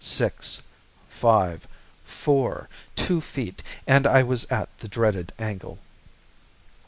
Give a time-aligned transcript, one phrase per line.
[0.03, 0.63] Six,
[1.09, 1.67] five,
[2.03, 5.77] four, two feet and I was at the dreaded angle.